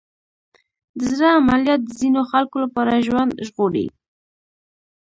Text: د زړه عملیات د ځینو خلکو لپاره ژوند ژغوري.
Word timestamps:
د 0.97 0.99
زړه 1.13 1.29
عملیات 1.39 1.81
د 1.85 1.89
ځینو 1.99 2.21
خلکو 2.31 2.57
لپاره 2.63 3.03
ژوند 3.07 3.31
ژغوري. 3.47 3.87